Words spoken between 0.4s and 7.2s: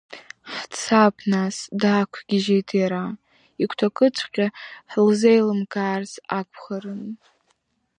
Ҳцап нас, даақәгьежьит иара, игәҭакыҵәҟьа лзеилымкаарц акәхарын.